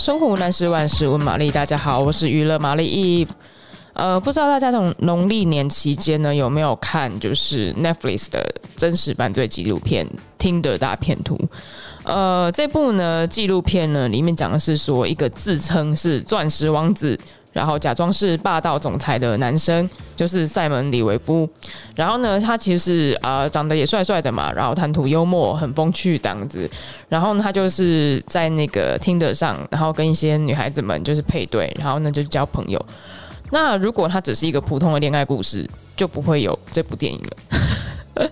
[0.00, 1.50] 生活无难事，万事问玛丽。
[1.50, 3.28] 大家好，我是娱乐玛丽一。
[3.92, 8.42] 呃，不知道大家从农历年期间呢有没有看，就是 Netflix 的
[8.78, 10.06] 真实犯罪纪录片
[10.38, 11.36] 《听的大片图》。
[12.04, 17.20] 呃，这部呢纪录片呢里面讲的是说，一个自称是钻石王子。
[17.52, 21.48] 然后假装是霸道总裁的男生，就是赛门·李维夫。
[21.96, 26.70] 然后呢，他其实是呃长得也帅帅的嘛，然后谈吐幽默，很风趣这样子。
[27.08, 32.84] 然后呢，他就是在那个 Tinder 上，然后跟一些女孩子们就是配对，然后呢就交朋友。
[33.50, 38.30] 那如果他只是一个普通的恋爱故事，就不会有这部电影了。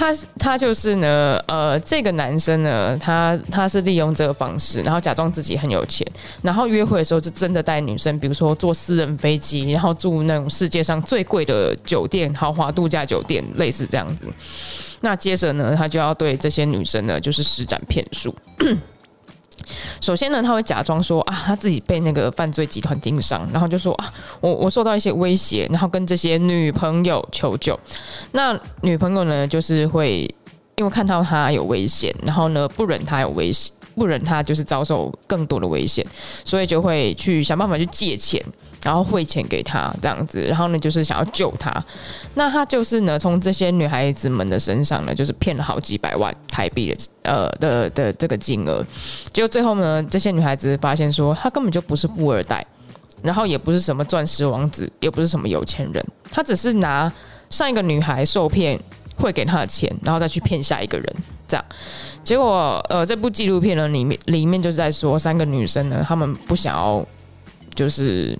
[0.00, 6.06] 他他就是呢，呃，这个男生呢，他他是利用这个方式，然后假装自己很有钱，
[6.40, 14.24] 然后约会的时候就真的带女生，比如说坐私人飞机，然后住那种世界上最贵的酒店，豪华度假酒店，类似这样子。
[15.02, 18.34] 那接着呢，他就要对这些女生呢，就是施展骗术。
[20.00, 27.78] 首先呢，他会假装说啊，他自己被那个犯罪集团盯上，然后就说啊，我我受到一些威胁，然后跟这些女朋友求救。
[28.32, 30.22] 那女朋友呢，就是会
[30.76, 36.04] 因为看到他有危险，然后呢不忍他有危险，不忍他就是遭受更多的危险，
[36.44, 38.42] 所以就会去想办法去借钱。
[38.82, 41.70] 然后汇钱给他这样子，然后呢就是想要救他，
[42.32, 48.82] 那他就是呢从这些女孩子们的身上呢，就是骗了好几百万台币的呃的的这个金额，
[49.34, 52.66] 结果最后呢这些女孩子发现说他根本就不是富二代，
[53.22, 57.12] 然后也不是什么钻石王子，也不是什么有钱人，他只是拿
[57.50, 58.80] 上一个女孩受骗
[59.20, 61.64] 汇给他的钱，然后再去骗下一个人这样，
[62.24, 67.06] 结果呃这部纪录片呢里面里面就是在说三个女生呢，她们不想要
[67.74, 68.36] 就是。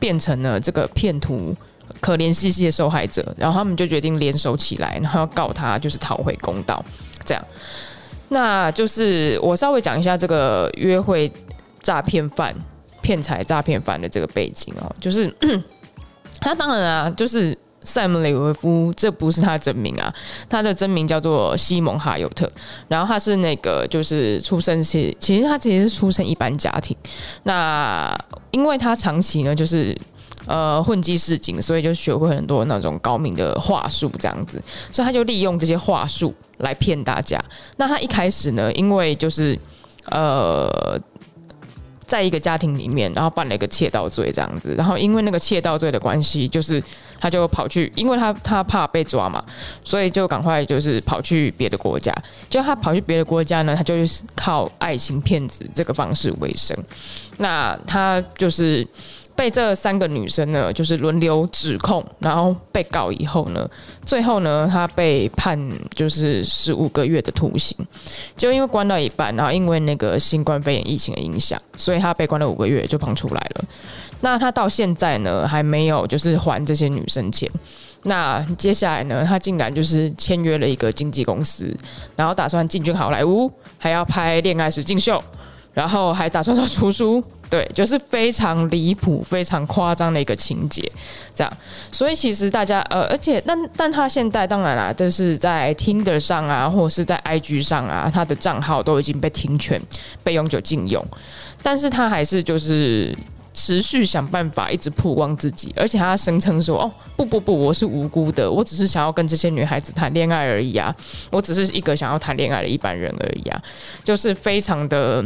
[0.00, 1.54] 变成了这个骗徒
[2.00, 6.84] 可怜兮兮的受害者，然后他们就决定联手起来，然后要告他，就是讨回公道。
[7.24, 7.44] 这样，
[8.28, 11.30] 那就是我稍微讲一下这个约会
[11.78, 12.52] 诈骗犯、
[13.00, 15.32] 骗财诈骗犯的这个背景哦，就是
[16.42, 17.56] 他当然啊，就是。
[17.84, 20.12] 赛姆·雷维夫，这不是他的真名啊，
[20.48, 22.50] 他的真名叫做西蒙·哈尤特。
[22.88, 26.96] 然后他是那个，就是出生其其实他其实是出生一般家庭。
[27.44, 28.16] 那
[28.50, 29.96] 因为他长期呢，就是
[30.46, 34.62] 呃混迹市井，所以就学会很多那种高明的话术，这样子。
[34.90, 37.42] 所以他就利用这些话术来骗大家。
[37.76, 39.58] 那他一开始呢，因为就是
[40.10, 41.00] 呃。
[42.12, 46.82] 在一个家庭里面，然后犯了一个窃盗罪这样子，然后因为那个窃盗罪的关系，就是
[47.18, 49.42] 他就跑去，因为他他怕被抓嘛，
[49.82, 52.12] 所以就赶快就是跑去别的国家。
[52.50, 56.76] 就他跑去别的国家呢，他就是靠爱情骗子这个方式为生。
[57.38, 58.86] 那他就是。
[59.34, 63.68] 被这三个女生呢，就是轮流指控，然后被告以后呢，
[64.04, 65.58] 最后呢，他被判
[65.94, 67.76] 就是十五个月的徒刑，
[68.36, 73.64] 就因为关到一半，然后因为那个新冠肺炎疫情的影响，所以他被关了五个月就放出来了。
[74.20, 77.50] 那他到现在呢，还没有就是还这些女生钱。
[78.04, 81.76] 那接下来呢，他竟然就是签约了一个经纪公司，
[82.16, 85.22] 然后打算进军好莱坞，还要拍恋爱实境秀。
[85.74, 90.90] 然后还打算要出书， 对，就是非常离谱、非常夸张的一个情节，
[91.34, 91.52] 这样。
[91.90, 99.80] 所以其实大家呃，而且但但他现在当然啦，就是在 Tinder 上啊，或者是在 IG 上啊，他的账号都已经被停权、
[100.22, 101.02] 被永久禁用。
[101.62, 103.16] 但是他还是就是
[103.54, 110.94] 持续想办法一直曝光自己，而且他声称说：“哦，不不不，我是无辜的，我只是想要跟这些女孩子谈恋爱而已啊，
[111.30, 113.62] 我只是一个想要谈恋爱的一般人而已啊。”
[114.04, 115.24] 就是非常的。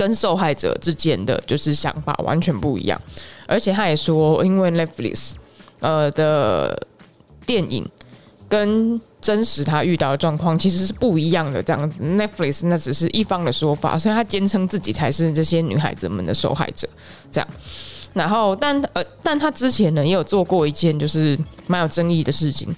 [0.00, 2.98] 跟受害者之间的就是想法完全不一样，
[3.46, 5.32] 而且他也说，因为 Netflix
[5.80, 6.86] 呃的
[7.44, 7.86] 电影
[8.48, 16.88] 跟真实他遇到的状况其实是不一样的，这样子 Netflix 那只是一方的说法，所以他坚称自己才是这些女孩子们的受害者，
[17.30, 17.46] 这样。
[18.14, 22.74] 然后，但呃，但他之前呢也有做过一件就是蛮有争议的事情。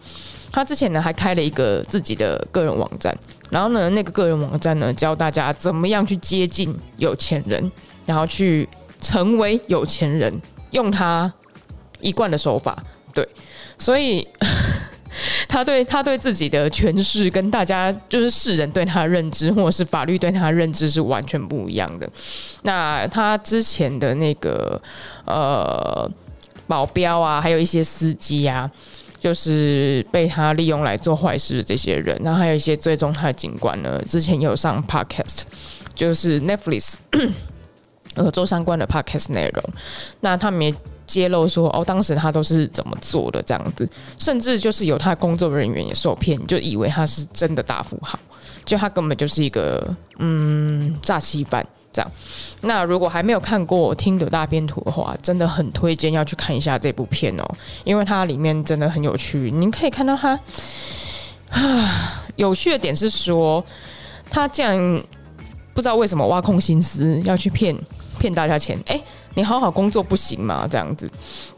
[0.52, 3.16] 他之前呢还开了一个自己的个人网站，
[3.48, 7.72] 然后呢那个个人网站呢教大家怎么样去接近有钱人，
[8.04, 8.68] 然后去
[9.00, 10.32] 成为有钱人，
[10.72, 11.32] 用他
[12.00, 12.76] 一贯的手法。
[13.14, 13.26] 对，
[13.78, 14.26] 所以
[15.48, 22.08] 他对 他对自己的诠释跟大家就是世人对他的认知或者是法律对他的认知是完全不一样的。
[22.62, 24.80] 那他之前的那个
[25.24, 26.10] 呃
[26.66, 28.70] 保镖啊，还有一些司机啊。
[29.22, 34.02] 就是被他利用来做坏事的这些人，然后还有一些追踪他的警官呢。
[34.08, 35.42] 之前有上 podcast，
[35.94, 36.94] 就是 Netflix
[38.16, 39.62] 呃做相关的 podcast 内容。
[40.18, 40.74] 那他们也
[41.06, 43.88] 揭露说，哦，当时他都是怎么做的这样子，
[44.18, 48.18] 甚至就是有他工作人员也受骗，就以为他是真的大富豪，
[48.64, 52.10] 就他根本就是一个嗯诈欺犯这样。
[52.62, 57.44] 那如果还没有看过《听的大片图》的话，真的很推荐要去看一下这部片哦，
[57.84, 59.50] 因为它里面真的很有趣。
[59.50, 60.38] 您可以看到它
[61.50, 63.62] 啊， 有趣的点是说，
[64.30, 65.02] 他竟然
[65.74, 67.76] 不知道为什么挖空心思要去骗
[68.18, 68.98] 骗大家钱，哎、
[69.34, 70.66] 你好好工作不行吗？
[70.70, 71.10] 这样子，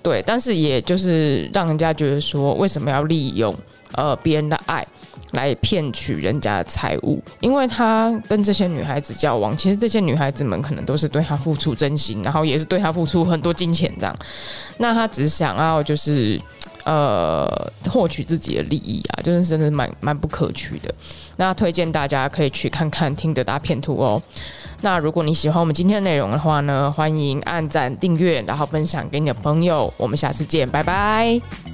[0.03, 3.55] 对，但是也就是让人家觉得说，为什么要利用
[3.97, 4.87] 呃别人的爱
[5.33, 7.23] 来骗取人家的财物？
[7.41, 14.17] 因为他跟这些女孩子交往，其实这些女孩子们可能都是对他付出真心，然后也是对他付出很多金钱这样。
[14.79, 16.41] 那他只想要就是
[16.85, 17.47] 呃
[17.91, 20.95] 获取自己的利益啊，就是真的蛮蛮不可取的。
[21.37, 24.23] 那推荐大家可以去看看《听的大骗徒》哦。
[24.83, 29.93] 那如果你喜欢我们今天的内容的话呢，欢迎按赞、订阅，然后分享给你的朋友。
[29.97, 31.74] 我们下次见，拜拜。